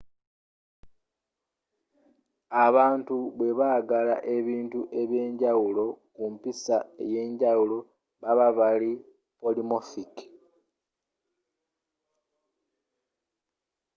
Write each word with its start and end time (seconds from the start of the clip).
abantu 2.65 3.15
bwe 3.37 3.49
balaga 3.59 4.15
ebintu 4.37 4.79
ebyenjawulo 5.01 5.85
ku 6.15 6.23
mpiisa 6.33 6.77
eyenjawulo 7.03 7.77
baaba 8.21 8.47
bali 8.59 8.91
polymorphic 9.39 10.13